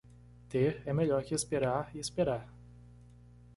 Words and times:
Ter 0.49 0.81
é 0.83 0.91
melhor 0.93 1.23
que 1.23 1.35
esperar 1.35 1.95
e 1.95 1.99
esperar. 1.99 2.51